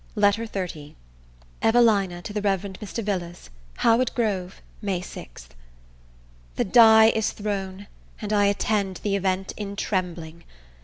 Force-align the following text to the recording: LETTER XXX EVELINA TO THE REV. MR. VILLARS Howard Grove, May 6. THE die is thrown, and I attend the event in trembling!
LETTER 0.15 0.47
XXX 0.47 0.95
EVELINA 1.61 2.23
TO 2.23 2.33
THE 2.33 2.41
REV. 2.41 2.61
MR. 2.81 3.03
VILLARS 3.03 3.51
Howard 3.77 4.11
Grove, 4.15 4.59
May 4.81 4.99
6. 4.99 5.49
THE 6.55 6.63
die 6.65 7.09
is 7.09 7.33
thrown, 7.33 7.85
and 8.19 8.33
I 8.33 8.45
attend 8.45 9.01
the 9.03 9.15
event 9.15 9.53
in 9.57 9.75
trembling! 9.75 10.43